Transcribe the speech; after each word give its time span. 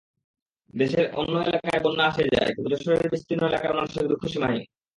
দেশের 0.73 1.05
অন্য 1.15 1.33
এলাকায় 1.47 1.81
বন্যা 1.83 2.03
আসে-যায়, 2.07 2.51
কিন্তু 2.53 2.69
যশোরের 2.71 3.11
বিস্তীর্ণ 3.11 3.43
এলাকার 3.47 3.75
মানুষের 3.75 4.05
দুঃখ 4.07 4.21
সীমাহীন। 4.27 4.63